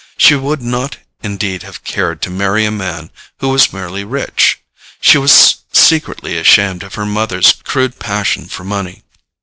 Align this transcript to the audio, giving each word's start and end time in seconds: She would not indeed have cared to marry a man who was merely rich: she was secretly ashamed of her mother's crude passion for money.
She 0.17 0.33
would 0.33 0.63
not 0.63 0.97
indeed 1.21 1.61
have 1.61 1.83
cared 1.83 2.23
to 2.23 2.31
marry 2.31 2.65
a 2.65 2.71
man 2.71 3.11
who 3.37 3.49
was 3.49 3.71
merely 3.71 4.03
rich: 4.03 4.57
she 4.99 5.19
was 5.19 5.57
secretly 5.71 6.39
ashamed 6.39 6.81
of 6.81 6.95
her 6.95 7.05
mother's 7.05 7.53
crude 7.63 7.99
passion 7.99 8.47
for 8.47 8.63
money. 8.63 9.03